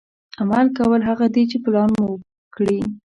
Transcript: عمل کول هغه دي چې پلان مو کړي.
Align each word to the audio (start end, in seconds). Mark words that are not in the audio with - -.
عمل 0.41 0.67
کول 0.77 1.01
هغه 1.09 1.25
دي 1.33 1.43
چې 1.51 1.57
پلان 1.63 1.89
مو 1.99 2.09
کړي. 2.55 2.79